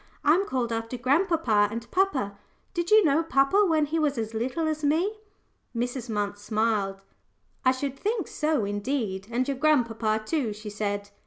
[0.23, 2.35] "I'm called after grandpapa and papa.
[2.73, 5.19] Did you know papa when he was as little as me?"
[5.75, 6.09] Mrs.
[6.09, 7.03] Munt smiled.
[7.63, 11.11] "I should think so, indeed and your grandpapa too," she said.